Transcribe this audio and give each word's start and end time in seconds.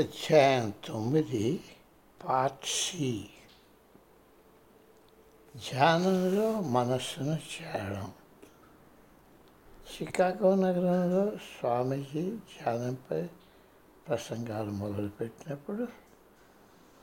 అధ్యాయం 0.00 0.72
తొమ్మిది 0.84 1.60
part 2.28 2.64
C. 2.64 3.28
ధ్యానంలో 5.56 6.60
మనస్సును 6.60 7.32
చేరడం. 7.32 8.12
చికాగో 9.78 10.54
నగరంలో 10.54 11.30
స్వామీజీ 11.36 12.30
ధ్యానంపై 12.30 13.26
ప్రసంగాలు 14.08 14.70
మొదలుపెట్టినప్పుడు 14.70 15.88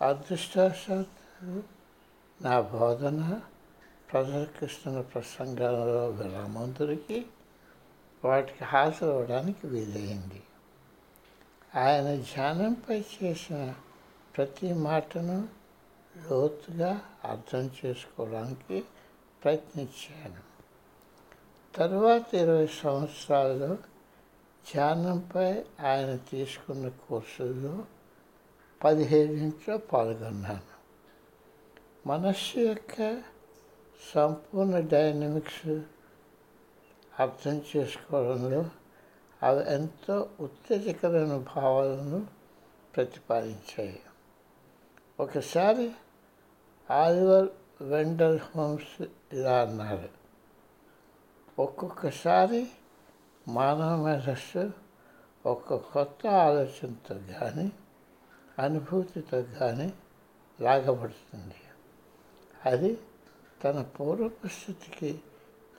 అదృష్టవశాత్తు 0.02 1.64
నా 2.42 2.62
బోధన 2.62 3.42
ప్రజలకు 4.12 4.66
ఇస్తున్న 4.66 5.02
ప్రసంగాలలో 5.02 6.10
విరామం 6.10 6.76
దొరికి 6.80 7.26
వాటికి 8.26 8.64
హాజరవడానికి 8.64 9.68
వీలైంది. 9.68 10.44
ఆయన 11.76 12.16
ధ్యానంపై 12.16 13.06
చేసిన 13.24 13.74
ప్రతి 14.38 14.74
మాటను 14.74 15.48
లోతుగా 16.30 17.02
అర్థం 17.24 17.72
చేసుకోవడానికి 17.86 18.86
ప్రయత్నించాను. 19.44 20.48
తర్వాత 21.76 22.36
ఇరవై 22.36 22.68
సంవత్సరాల్లో 22.68 23.76
ధ్యానంపై 24.74 25.66
ఆయన 25.86 26.16
తీసుకున్న 26.16 26.88
కోర్సుల్లో 26.88 27.86
పదిహేడింట్లో 28.84 29.78
పాల్గొన్నాను. 29.78 30.78
మనస్సు 32.08 32.60
యొక్క 32.60 33.22
సంపూర్ణ 34.16 34.80
డైనమిక్స్ 34.80 35.82
అర్థం 37.20 37.62
చేసుకోవడంలో 37.78 38.70
అవి 39.44 39.74
ఎంతో 39.74 40.30
ఉత్తేజకరమైన 40.40 41.44
భావాలను 41.56 42.28
ప్రతిపాదించాయి. 42.96 44.00
ఒకసారి 45.20 45.92
ఆలివర్ 46.92 47.50
వెండల్ 47.82 48.40
హోమ్స్ 48.40 49.06
ఇలా 49.34 49.62
అన్నారు 49.62 50.10
ఒక్కొక్కసారి 51.60 52.68
మానవ 53.48 54.06
మేధస్సు 54.06 54.72
ఒక 55.46 55.76
కొత్త 55.76 56.28
ఆలోచనతో 56.28 57.20
కానీ 57.40 57.72
అనుభూతితో 58.60 59.44
కానీ 59.44 59.94
లాగబడుతుంది. 60.62 61.56
అది 62.66 63.00
తన 63.64 63.82
పూర్వపు 63.82 64.48
స్థితికి 64.48 65.20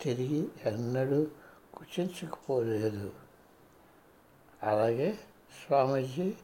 తిరిగి 0.00 0.48
ఎన్నడూ 0.65 1.27
కుచించుకుపోలేదు. 1.75 3.28
అలాగే 4.62 5.19
స్వామీజీ 5.67 6.34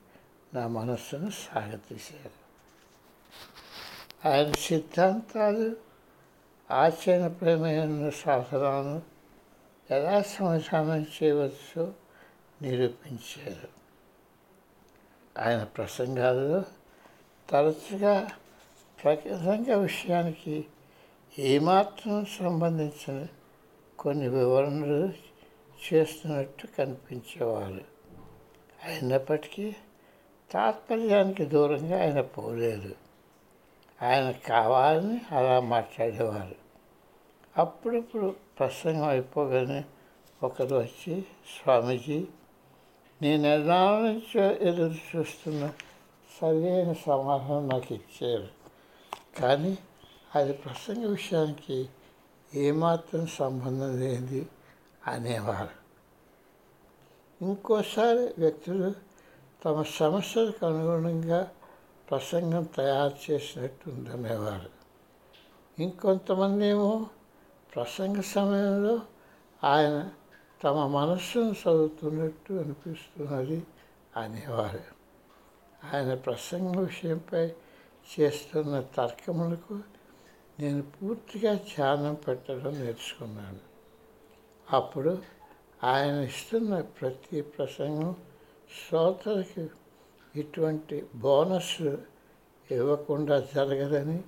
నా 0.54 0.66
మనస్సును 0.66 1.30
సాగతీశారు. 1.30 2.44
ఆయన 4.28 4.52
సిద్ధాంతాలు 4.52 5.76
ఆచరణప్రమైన 6.70 8.10
సాధనాలను 8.10 9.02
ఎలా 9.90 10.22
సమాధానం 10.22 11.06
చేయవచ్చో 11.22 11.92
నిరూపించారు. 12.62 13.68
ఆయన 15.38 15.64
ప్రసంగాల్లో 15.64 16.64
తరచుగా 17.50 18.30
ప్రకృతంగ 19.04 19.74
విషయానికి 19.74 20.66
ఏమాత్రం 21.38 22.26
సంబంధించిన 22.38 23.26
కొన్ని 23.98 24.28
వివరణలు 24.28 25.12
చేస్తున్నట్టు 25.92 26.66
కనిపించేవారు. 26.66 27.93
అయినప్పటికీ 28.84 29.76
తాత్పర్యానికి 30.50 31.44
దూరంగా 31.44 32.02
ఆయన 32.02 32.20
పోలేదు. 32.20 32.94
ఆయన 34.02 34.30
కావాలని 34.30 35.20
అలా 35.30 35.60
మాట్లాడేవారు. 35.60 36.54
అప్పుడప్పుడు 37.56 38.36
ప్రసంగం 38.58 39.08
అయిపోగానే 39.08 39.84
ఒకరు 40.42 40.76
వచ్చి 40.76 41.20
స్వామీజీ 41.22 42.26
నేను 43.22 43.46
ఎలా 43.46 43.98
నుంచో 43.98 44.50
ఎదురు 44.50 44.94
చూస్తున్న 45.16 45.72
సరైన 46.40 46.92
సమాధానం 46.92 47.68
నాకు 47.68 47.94
ఇచ్చారు. 47.94 48.48
కానీ 49.40 49.78
అది 50.34 50.52
ప్రసంగ 50.52 51.06
విషయానికి 51.06 51.88
ఏమాత్రం 52.54 53.26
సంబంధం 53.26 54.00
లేనిది 54.00 54.46
అనేవారు. 55.06 55.83
ఇంకోసారి 57.42 58.34
వ్యక్తులు 58.38 58.94
తమ 59.64 59.82
సమస్యలకు 59.82 60.66
అనుగుణంగా 60.66 61.50
ప్రసంగం 62.10 62.62
తయారు 62.64 63.32
చేసినట్టు 63.32 63.90
ఉందనేవారు 63.90 64.70
ఇంకొంతమంది 65.78 66.66
ఏమో 66.66 67.06
ప్రసంగ 67.74 68.20
సమయంలో 68.20 69.00
ఆయన 69.64 70.10
తమ 70.64 70.86
మనస్సును 70.86 71.50
చదువుతున్నట్టు 71.50 72.52
అనిపిస్తున్నది 72.52 73.62
అనేవారు. 74.16 74.80
ఆయన 75.94 76.14
ప్రసంగ 76.14 76.80
విషయంపై 76.80 77.52
చేస్తున్న 78.20 78.80
తర్కములకు 78.80 79.78
నేను 80.60 80.82
పూర్తిగా 80.82 81.54
ధ్యానం 81.54 82.14
పెట్టడం 82.14 82.74
నేర్చుకున్నాను. 82.74 83.58
అప్పుడు 84.72 85.18
ఆయన 85.84 86.14
ఇస్తున్న 86.14 86.80
ప్రతి 86.80 87.42
ప్రసంగం 87.42 88.16
శ్రోతలకు 88.88 89.68
ఇటువంటి 90.36 91.06
బోనస్ 91.14 91.96
ఇవ్వకుండా 92.70 93.40
జరగదని 93.40 94.24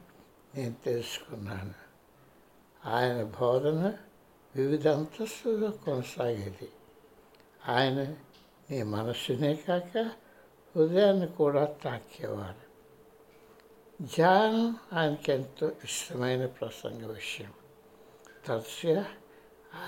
నేను 0.55 0.75
తెలుసుకున్నాను. 0.85 1.75
ఆయన 2.89 3.23
బోధన 3.23 3.95
వివిధ 4.57 4.89
అంతస్తులో 4.89 5.71
కొనసాగేది. 5.71 6.69
ఆయన 7.69 8.03
నీ 8.71 8.83
మనస్సునే 8.83 9.55
కాక 9.55 9.99
హృదయాన్ని 10.77 11.27
కూడా 11.27 11.65
తాకేవారు. 11.65 12.67
ధ్యానం 14.03 14.77
ఆయనకి 14.93 15.33
ఎంతో 15.33 15.73
ఇష్టమైన 15.85 16.47
ప్రసంగ 16.47 17.07
విషయం. 17.07 17.53
తరచుగా 18.47 19.07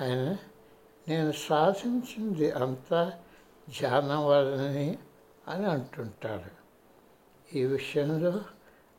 ఆయన 0.00 0.36
నేను 1.08 1.32
సాధించింది 1.32 2.50
అంతా 2.50 3.12
ధ్యానం 3.68 4.26
వలనని 4.26 4.98
అని 5.48 5.66
అంటుంటారు. 5.66 6.50
ఈ 7.56 7.64
విషయంలో 7.64 8.40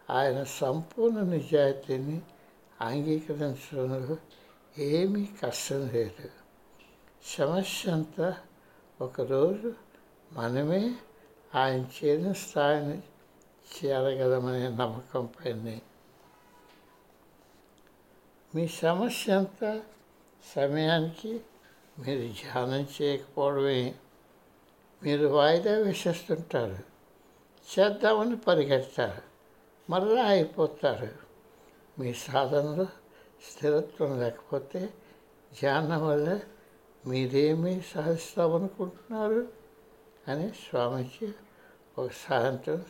ఆయన 0.09 0.43
సంపూర్ణ 0.43 1.19
నిజాయితీని 1.19 2.21
అంగీకరించడంలో 2.81 4.17
ఏమీ 4.77 5.29
కష్టం 5.43 5.87
లేదు. 5.87 6.29
సమస్య 7.25 7.91
అంతా 7.91 8.37
ఒకరోజు 9.01 9.73
మనమే 10.33 10.95
ఆయన 11.55 11.85
చేరిన 12.03 12.31
స్థాయిని 12.31 13.01
చేరగలమనే 13.75 14.67
నమ్మకంపైనే 14.67 15.81
మీ 18.55 18.67
సమస్య 18.67 19.33
అంతా 19.33 19.81
సమయానికి 20.55 21.41
మీరు 22.07 22.33
ధ్యానం 22.33 22.87
చేయకపోవడమే. 23.01 23.95
మీరు 25.03 25.27
వాయిదా 25.27 25.77
వేసేస్తుంటారు. 25.77 26.77
చేద్దామని 27.79 28.37
పరిగెడతారు. 28.37 29.21
మరలా 29.91 30.23
అయిపోతారు. 30.23 31.07
మీ 31.99 32.13
సాధనలో 32.13 32.85
స్థిరత్వం 33.51 34.19
లేకపోతే 34.19 34.89
ధ్యానం 35.61 36.07
వల్ల 36.07 36.39
మీరేమీ 37.07 37.81
సాధిస్తామనుకుంటున్నారు? 37.81 39.47
అని 40.27 40.49
స్వామీజీ 40.49 41.31
ఒక 41.97 42.09
సాయంత్రం 42.29 42.85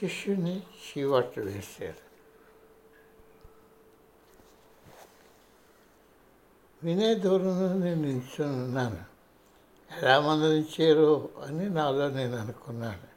శిష్యుని 0.00 0.60
చీవాట్లు 0.60 1.44
వేశారు. 1.44 2.13
వినే 6.84 7.14
దూరంలో 7.14 7.72
నేను 7.72 8.02
నిల్చొని 8.02 8.52
ఉన్నాను 8.52 9.00
ఎలా 10.02 10.20
మందలించారు 10.20 11.28
అని 11.46 11.70
నాలో 11.70 12.08
నేను 12.08 12.36
అనుకున్నాను. 12.36 13.14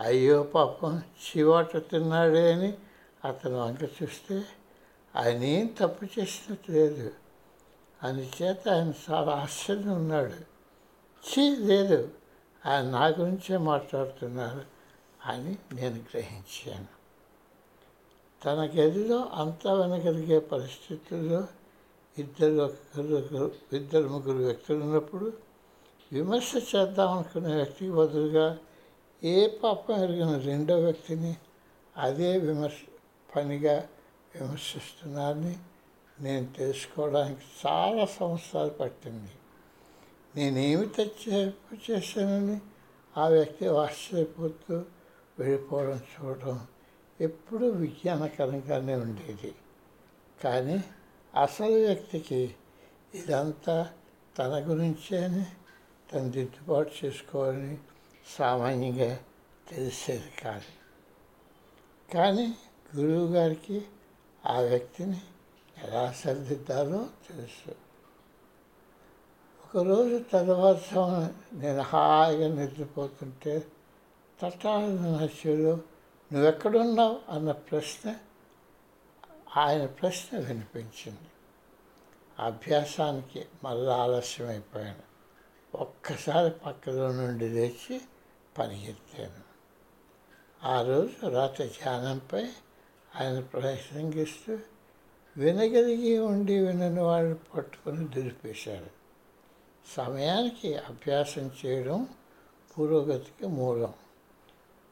అయ్యో 0.00 0.42
పాపం 0.42 0.98
చివాట 0.98 1.76
తిన్నాడే 1.76 2.52
అని 2.52 2.74
అతను 3.24 3.56
వంక 3.58 3.82
చూస్తే 3.82 4.42
ఆయన 5.16 5.42
ఏం 5.42 5.66
తప్పు 5.66 6.04
చేసినట్టు 6.04 6.72
లేదు. 6.72 7.12
అందుచేత 8.02 8.68
ఆయన 8.68 8.92
చాలా 9.10 9.32
ఆశ్చర్యం 9.32 9.92
ఉన్నాడు. 9.92 10.32
చీ 11.30 11.56
లేదు. 11.56 12.08
ఆయన 12.66 12.84
నా 12.90 13.06
గురించే 13.06 13.56
మాట్లాడుతున్నారు 13.56 14.64
అని 15.26 15.58
నేను 15.72 15.96
గ్రహించాను. 15.96 17.00
తన 18.44 18.62
గదిలో 18.64 19.28
అంతా 19.34 19.72
వినగలిగే 19.72 20.38
పరిస్థితుల్లో 20.38 21.46
ఇద్దరు 22.18 22.62
ఒకరు 22.62 23.50
ఇద్దరు 23.72 24.08
ముగ్గురు 24.08 24.38
వ్యక్తులు 24.38 24.80
ఉన్నప్పుడు 24.82 25.32
విమర్శ 26.12 26.52
చేద్దామనుకునే 26.74 27.54
వ్యక్తికి 27.54 27.90
బదులుగా 27.90 28.58
ఏ 29.24 29.46
పాపం 29.46 30.02
ఎరిగిన 30.02 30.38
రెండో 30.38 30.80
వ్యక్తిని 30.80 31.36
అదే 31.96 32.38
విమర్శ 32.38 32.74
పనిగా 33.36 33.88
విమర్శిస్తున్నారని 34.34 35.58
నేను 36.20 36.46
తెలుసుకోవడానికి 36.52 37.40
చాలా 37.66 38.06
సంవత్సరాలు 38.06 38.70
పట్టింది. 38.70 39.32
నేనేమి 40.36 40.86
తప్పు 40.86 41.90
చేశానని 41.90 42.60
ఆ 43.16 43.28
వ్యక్తి 43.28 43.66
ఆశ్చర్యపోతూ 43.66 44.82
వెళ్ళిపోవడం 45.38 46.00
చూడడం 46.12 46.66
ఎప్పుడూ 47.20 47.70
విజ్ఞానకరంగానే 47.70 48.94
ఉండేది. 48.94 49.54
కానీ 50.44 50.82
అసలు 51.34 51.72
వ్యక్తికి 51.72 52.54
ఇదంతా 53.14 53.90
తన 54.38 54.48
గురించే 54.48 55.24
అని 55.24 55.46
తను 56.12 56.30
దిద్దుబాటు 56.30 56.90
చేసుకోవాలని 57.04 57.78
సామాన్యంగా 58.38 59.18
తెలిసేది 59.68 60.32
కాదు. 60.42 60.80
కానీ 62.14 62.56
గురువు 62.96 63.34
గారికి 63.34 63.84
ఆ 64.46 64.60
వ్యక్తిని 64.60 65.20
ఎలా 65.84 66.12
సరిదిద్దాలో 66.12 67.06
తెలుసు. 67.28 67.74
ఒకరోజు 69.64 70.24
తర్వాత 70.32 70.98
నేను 71.52 71.80
హాయిగా 71.80 72.54
నిద్రపోతుంటే 72.54 73.66
తటాల 74.42 74.80
నచ్చులో 74.80 75.78
నువ్వెక్కడున్నావు? 76.32 77.20
అన్న 77.30 77.52
ప్రశ్న 77.52 78.14
ఆయన 79.56 79.86
ప్రశ్న 79.86 80.38
వినిపించింది. 80.38 81.28
అభ్యాసానికి 82.38 83.46
మళ్ళీ 83.64 83.92
ఆలస్యమైపోయాను. 83.92 85.10
ఒక్కసారి 85.76 86.50
పక్కలో 86.50 87.12
నుండి 87.12 87.48
లేచి 87.48 88.00
పరిగెత్తాను 88.58 89.50
ఆ 90.64 90.82
రోజు 90.82 91.26
రాత్రి 91.26 91.68
ధ్యానంపై 91.68 92.44
ఆయన 93.20 93.40
ప్రసంగిస్తూ 93.40 94.58
వినగలిగి 95.36 96.18
ఉండి 96.18 96.58
వినని 96.58 97.00
వాళ్ళు 97.00 97.38
పట్టుకొని 97.54 98.08
దురిపేశారు 98.08 98.90
సమయానికి 99.96 100.76
అభ్యాసం 100.76 101.50
చేయడం 101.66 102.08
పురోగతికి 102.78 103.46
మూలం. 103.46 103.94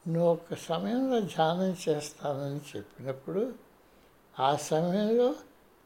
నువ్వు 0.09 0.33
ఒక 0.33 0.55
సమయంలో 0.55 1.21
ధ్యానం 1.21 1.77
చేస్తానని 1.89 2.77
చెప్పినప్పుడు 2.77 3.68
ఆ 4.41 4.57
సమయంలో 4.57 5.35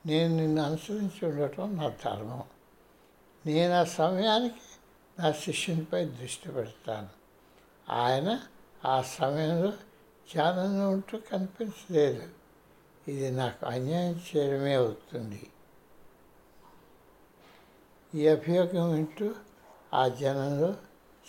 నేను 0.06 0.36
నిన్ను 0.36 0.62
అనుసరించి 0.62 1.26
ఉండటం 1.26 1.76
నా 1.76 1.88
ధర్మం. 1.88 2.42
నేను 3.46 3.72
ఆ 3.72 3.84
సమయానికి 3.84 4.60
నా 5.18 5.32
శిష్యునిపై 5.32 6.04
దృష్టి 6.04 6.52
పెడతాను. 6.52 7.08
ఆయన 7.92 8.40
ఆ 8.84 9.02
సమయంలో 9.02 9.70
ధ్యానంలో 10.34 10.90
ఉంటూ 10.90 11.18
కనిపించలేదు. 11.18 12.28
ఇది 13.08 13.30
నాకు 13.30 13.66
అన్యాయం 13.66 14.22
చేయడమే 14.36 14.74
అవుతుంది. 14.74 15.50
ఈ 18.14 18.28
అభియోగం 18.28 18.92
వింటూ 18.92 19.34
ఆ 19.94 20.08
జనంలో 20.08 20.74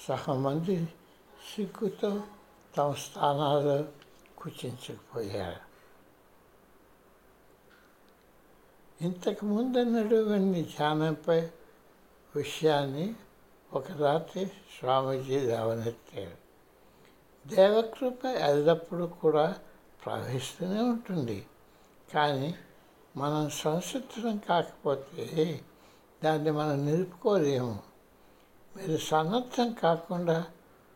సహమంది 0.08 0.86
సిగ్గుతో 1.56 2.24
తమ 2.78 2.94
స్థానాల్లో 2.94 3.84
కూర్చించకపోయారు 4.38 5.73
ఇంతకుముందు 9.04 9.78
ముందన్నడు 9.78 10.62
ధ్యానంపై 10.62 11.50
విషయాన్ని 12.36 13.16
ఒక 13.74 13.92
రాత్రి 13.92 14.46
స్వామీజీ 14.46 15.40
లేవనెత్తారు 15.40 16.44
దేవకృప 17.48 18.26
ఎల్లప్పుడూ 18.26 19.08
కూడా 19.08 19.56
ప్రవహిస్తూనే 20.06 20.82
ఉంటుంది. 20.82 21.46
కానీ 22.14 22.56
మనం 23.18 23.50
సంసిద్ధం 23.50 24.38
కాకపోతే 24.38 25.62
దాన్ని 26.24 26.52
మనం 26.52 26.86
నిలుపుకోలేము. 26.86 27.80
మీరు 28.78 28.98
సన్నద్ధం 28.98 29.74
కాకుండా 29.74 30.46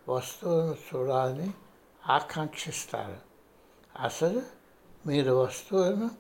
వస్తువులను 0.10 0.76
చూడాలని 0.96 1.52
ఆకాంక్షిస్తారు. 2.08 3.18
అసలు 4.00 4.42
మీరు 5.08 5.32
వస్తువులను 5.32 6.12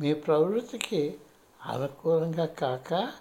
మీ 0.00 0.14
ప్రవృత్తికి 0.14 1.20
అనుకూలంగా 1.66 2.46
కాక 2.46 3.12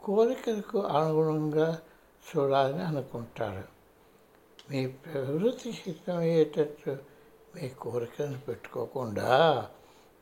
కోరికలకు 0.00 0.78
అనుగుణంగా 0.78 1.82
చూడాలని 2.28 2.82
అనుకుంటారు. 2.82 3.68
మీ 4.70 4.86
ప్రవృత్తికి 4.86 5.78
హితమయ్యేటట్టు 5.86 6.96
మీ 7.56 7.68
కోరికలను 7.68 8.38
పెట్టుకోకుండా 8.38 9.70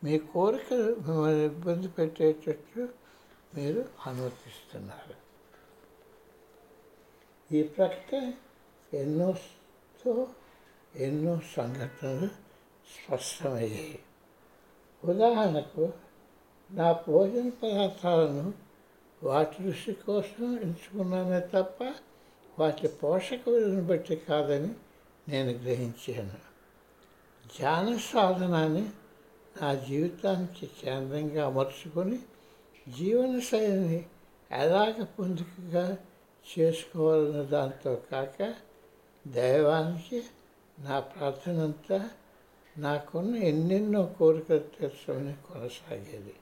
మీ 0.05 0.19
కోరికలు 0.19 0.95
మిమ్మల్ని 0.95 1.45
ఇబ్బంది 1.45 1.89
పెట్టేటట్టు 1.89 2.89
మీరు 3.55 3.85
అనుమతిస్తున్నారు. 4.07 5.29
ఈ 7.55 7.63
ప్రకటన 7.63 8.33
ఎన్నోతో 8.95 10.27
ఎన్నో 10.95 11.41
సంఘటనలు 11.57 12.29
స్పష్టమయ్యాయి. 12.89 13.99
ఉదాహరణకు 15.05 15.93
నా 16.71 16.93
భోజన 16.93 17.49
పదార్థాలను 17.49 18.53
వాటి 19.23 19.63
రుచి 19.63 19.93
కోసం 19.93 20.59
ఎంచుకున్నానే 20.63 21.41
తప్ప 21.41 21.83
వాటి 22.59 22.89
పోషక 22.89 23.49
విలువను 23.49 23.85
బట్టి 23.87 24.17
కాదని 24.17 24.71
నేను 25.29 25.51
గ్రహించాను. 25.51 26.39
ధ్యాన 27.57 27.97
సాధనాన్ని 27.97 28.87
నా 29.63 29.75
జీవితానికి 29.75 30.67
కేంద్రంగా 30.67 31.47
అమర్చుకొని 31.47 32.19
జీవనశైలిని 32.89 34.05
ఎలాగ 34.53 35.05
పొందుకగా 35.19 35.97
చేసుకోవాలన్న 36.47 37.43
దాంతో 37.43 37.95
కాక 38.11 38.55
దైవానికి 39.27 40.23
నా 40.81 41.01
ప్రార్థనంతా 41.01 42.11
నాకున్న 42.79 43.37
ఎన్నెన్నో 43.37 44.03
కోరికలు 44.19 44.59
తీర్చమని 44.59 45.35
కొనసాగేది. 45.49 46.35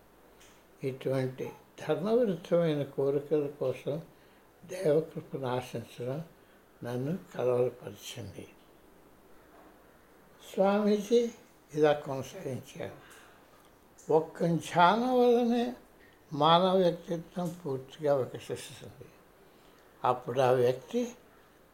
ఇటువంటి 0.84 1.50
ధర్మవిరుద్ధమైన 1.88 2.82
కోరికల 2.82 3.46
కోసం 3.46 4.02
దేవకృపను 4.64 5.46
ఆశించడం 5.46 6.25
నన్ను 6.84 7.19
కలవరపరిచింది. 7.34 8.49
స్వామీజీ 10.55 11.31
ఇలా 11.74 11.93
కొనసాగించారు. 11.93 13.06
ఒక్క 14.12 14.46
ధ్యానం 14.46 15.20
వల్లనే 15.20 15.77
మానవ 16.32 16.77
వ్యక్తిత్వం 16.77 17.56
పూర్తిగా 17.67 18.15
వికసిస్తుంది. 18.15 19.08
అప్పుడు 20.05 20.41
ఆ 20.41 20.51
వ్యక్తి 20.51 21.12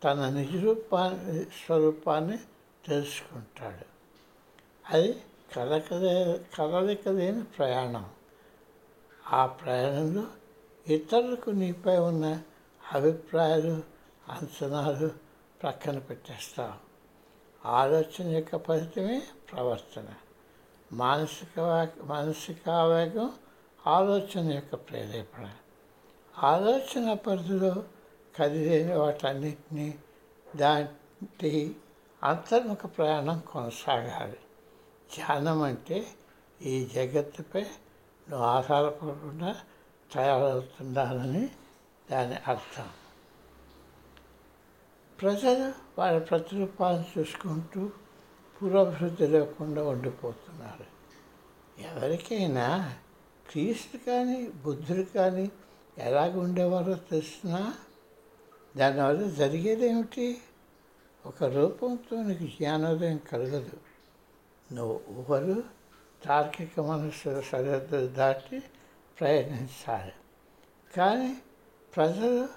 తన 0.05 0.29
నిజరూపాన్ని 0.29 1.45
స్వరూపాన్ని 1.45 2.39
తెలుసుకుంటాడు. 2.89 3.85
అది 4.91 5.13
కదకలే 5.57 6.45
కదలికలేని 6.59 7.45
ప్రయాణం. 7.45 8.11
ఆ 9.33 9.47
ప్రయాణంలో 9.47 10.27
ఇతరులకు 10.87 11.51
నీపై 11.51 11.99
ఉన్న 11.99 12.43
అభిప్రాయాలు 12.93 13.83
అంచనాలు 14.29 15.11
ప్రక్కన 15.63 15.99
పెట్టేస్తాం. 15.99 16.73
ఆలోచన 17.67 18.29
యొక్క 18.29 18.57
ఫలితమే 18.57 19.23
ప్రవర్తన. 19.53 20.09
మానసిక 20.93 21.89
మానసిక 22.05 22.69
ఆవేగం 22.69 23.33
ఆలోచన 23.87 24.53
యొక్క 24.53 24.75
ప్రేరేపణ. 24.75 25.51
ఆలోచన 26.39 27.13
పరిధిలో 27.13 27.85
కదిలే 28.37 28.95
వాటన్నిటినీ 28.95 29.99
దాటి 30.57 31.77
అంతర్ముఖ 32.23 32.79
ప్రయాణం 32.85 33.43
కొనసాగాలి. 33.53 34.39
ధ్యానం 35.17 35.63
అంటే 35.63 36.07
ఈ 36.63 36.85
జగత్తుపై 36.95 37.67
నువ్వు 38.31 38.47
ఆధారపడకుండా 38.47 39.57
తయారవుతున్నానని 40.13 41.51
దాని 42.11 42.35
అర్థం. 42.35 42.89
ప్రజలు 45.23 45.73
వారి 46.01 46.21
ప్రతిరూపాలను 46.21 47.05
చూసుకుంటూ 47.19 47.91
పురోభివృద్ధి 48.63 49.27
లేకుండా 49.27 49.85
ఉండిపోతున్నారు. 49.85 50.85
ఎవరికైనా 51.83 52.97
క్రీస్తు 53.51 53.97
కానీ 53.97 54.49
బుద్ధుడు 54.49 55.03
కానీ 55.03 55.53
ఎలాగ 55.99 56.39
ఉండేవారో 56.39 56.95
తెలిసినా 56.95 57.75
దానివల్ల 58.77 59.31
జరిగేది 59.31 59.87
ఏమిటి 59.87 60.39
ఒక 61.27 61.45
రూపంతో 61.45 62.23
నీకు 62.23 62.45
జ్ఞానోదయం 62.45 63.19
కలగదు. 63.19 63.77
నువ్వు 64.75 65.01
ఊహలు 65.11 65.82
తార్కిక 66.25 66.81
మనస్సు 66.81 67.41
సరిహద్దులు 67.41 68.07
దాటి 68.07 68.63
ప్రయత్నించాలి. 69.21 70.13
కానీ 70.97 71.37
ప్రజలు 71.97 72.49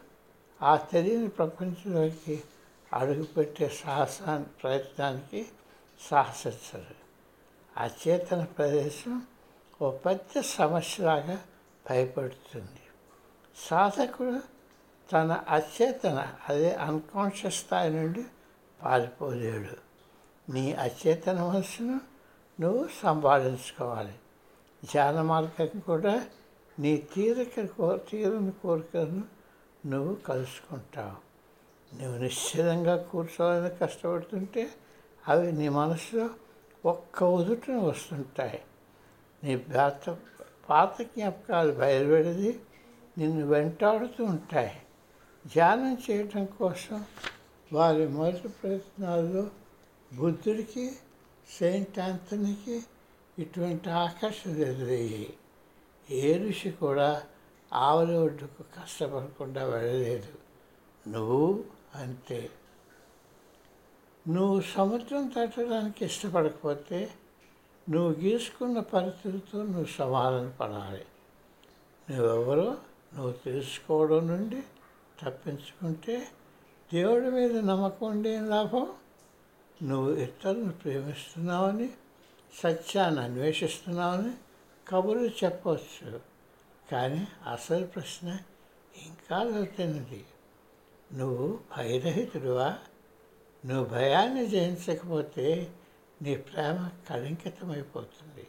ఆ 0.62 0.76
తెలియని 0.76 1.28
ప్రపంచంలోకి 1.28 2.44
అడుగుపెట్టే 2.94 3.70
సాహసాన్ని 3.70 4.48
ప్రయత్నానికి 4.64 5.48
సాహసించరు. 6.10 7.06
అచేతన 7.78 8.44
ప్రదేశం 8.44 9.22
ఓ 9.82 9.92
పెద్ద 9.92 10.42
సమస్యలాగా 10.42 11.44
భయపడుతుంది. 11.90 12.82
సాధకుడు 13.70 14.40
తన 15.12 15.44
అచేతన 15.50 16.34
అదే 16.50 16.74
అన్కాన్షియస్ 16.74 17.56
స్థాయి 17.56 17.94
నుండి 17.94 18.24
పారిపోలేడు. 18.84 19.86
నీ 20.52 20.74
అచేతన 20.74 21.44
మనసును 21.44 22.15
నువ్వు 22.60 22.90
సంపాదించుకోవాలి. 23.04 24.14
ధ్యాన 24.84 25.22
మార్గం 25.22 25.80
కూడా 25.80 26.26
నీ 26.80 26.98
తీరిక 26.98 27.66
కో 27.66 27.98
తీరని 27.98 28.52
కోరికలను 28.52 29.24
నువ్వు 29.86 30.16
కలుసుకుంటావు. 30.16 31.26
నువ్వు 32.02 32.22
నిశ్చితంగా 32.22 32.98
కూర్చోవాలని 32.98 33.70
కష్టపడుతుంటే 33.70 34.70
అవి 35.28 35.52
నీ 35.52 35.70
మనసులో 35.70 36.30
ఒక్క 36.86 37.24
ఉదుటను 37.24 37.80
వస్తుంటాయి. 37.80 38.62
నీ 39.44 39.58
పాత 39.58 40.18
పాత 40.70 41.02
జ్ఞాపకాలు 41.02 41.74
బయలువెడిది 41.74 42.60
నిన్ను 43.18 43.46
వెంటాడుతూ 43.46 44.24
ఉంటాయి. 44.24 44.82
ధ్యానం 45.48 45.98
చేయటం 46.12 46.46
కోసం 46.46 47.06
వారి 47.74 48.08
మొదటి 48.08 48.48
ప్రయత్నాల్లో 48.48 49.50
బుద్ధుడికి 50.14 50.92
సెయింట్ 51.50 52.00
ఆంథనీకి 52.00 52.84
ఇటువంటి 53.40 53.90
ఆకర్షణ 53.90 54.52
ఎదురయ్యాయి 54.52 55.34
ఏ 56.10 56.50
ఋషి 56.50 56.72
కూడా 56.72 57.24
ఆవుల 57.74 58.16
ఒడ్డుకు 58.16 58.64
కష్టపడకుండా 58.64 59.66
వెళ్ళలేదు. 59.66 60.34
నువ్వు 61.10 61.64
అంతే. 61.96 62.50
నువ్వు 64.28 64.62
సముద్రం 64.62 65.28
తట్టడానికి 65.28 66.06
ఇష్టపడకపోతే 66.06 67.12
నువ్వు 67.90 68.24
గీసుకున్న 68.24 68.80
పరిస్థితితో 68.80 69.64
నువ్వు 69.64 69.86
సమాధాన 69.86 70.50
పడాలి. 70.50 71.06
నువ్వెవరో 72.12 72.78
నువ్వు 73.14 73.32
తెలుసుకోవడం 73.32 74.28
నుండి 74.28 74.64
తప్పించుకుంటే 75.24 76.28
దేవుడి 76.94 77.32
మీద 77.32 77.58
నమ్మకం 77.58 78.08
ఉండే 78.08 78.40
లాభం 78.40 78.88
నువ్వు 79.84 80.16
ఇతరులను 80.16 80.72
ప్రేమిస్తున్నావని 80.72 81.90
సత్యాన్ని 82.64 83.22
అన్వేషిస్తున్నావని 83.22 84.32
కబుర్లు 84.88 85.28
చెప్పవచ్చు 85.28 86.22
కానీ 86.92 87.28
అసలు 87.52 87.86
ప్రశ్న 87.86 88.38
ఇంకా 89.06 89.44
లోతైనది. 89.44 90.26
నువ్వు 91.14 91.60
భయరహితుడువా? 91.78 92.78
నువ్వు 93.66 93.86
భయాన్ని 93.86 94.46
జయించకపోతే 94.46 95.74
నీ 96.22 96.36
ప్రేమ 96.36 96.90
కళంకితమైపోతుంది. 97.10 98.48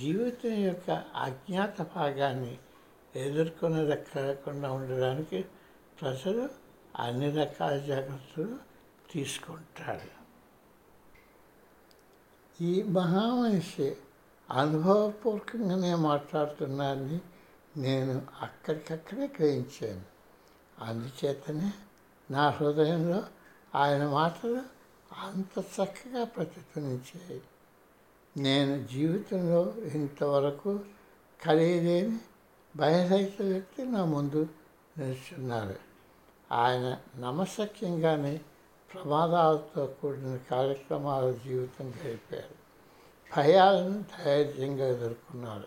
జీవితం 0.00 0.54
యొక్క 0.54 0.90
అజ్ఞాత 1.16 1.82
భాగాన్ని 1.82 2.58
ఎదుర్కొని 3.16 3.90
రక్కకుండా 3.90 4.72
ఉండడానికి 4.72 5.44
ప్రజలు 6.00 6.48
అన్ని 6.96 7.30
రకాల 7.30 7.78
జాగ్రత్తలు 7.78 8.58
తీసుకుంటారు. 9.12 10.21
ఈ 12.60 12.82
మహామనిషి 12.82 13.96
అనుభవపూర్వకంగానే 14.50 15.94
మాట్లాడుతున్నారని 15.94 17.20
నేను 17.76 18.22
అక్కడికక్కడే 18.40 19.26
గ్రహించాను. 19.26 20.02
అందుచేతనే 20.84 21.72
నా 22.30 22.48
హృదయంలో 22.48 23.22
ఆయన 23.74 24.08
మాటలు 24.08 24.62
అంత 25.12 25.58
చక్కగా 25.58 26.24
ప్రతిధ్వనించాయి. 26.24 27.42
నేను 28.36 28.86
జీవితంలో 28.86 29.74
ఇంతవరకు 29.94 30.80
ఖరీదైన 31.44 32.18
బహిరైత 32.76 33.42
వ్యక్తి 33.42 33.84
నా 33.84 34.04
ముందు 34.04 34.48
నిలుచున్నారు. 34.98 35.76
ఆయన 36.52 36.98
నమశక్యంగానే 37.20 38.40
ప్రమాదాలతో 38.94 39.86
కూడిన 39.86 40.38
కార్యక్రమాల 40.50 41.32
జీవితం 41.32 41.88
గడిపారు. 41.88 42.62
భయాలను 43.36 44.04
ధైర్యంగా 44.24 44.88
ఎదుర్కొన్నారు. 44.88 45.64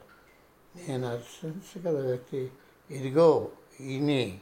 నేను 0.75 1.07
అర్శించగల 1.07 2.05
వ్యక్తి. 2.05 2.51
ఇదిగో 2.91 3.47
ఈయనే. 3.81 4.39